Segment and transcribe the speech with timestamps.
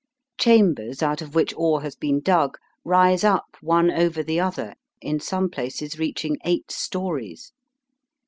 [0.39, 5.19] Chambers out of which ore has been dug rise up one over the other, in
[5.19, 7.51] some places reaching eight stories.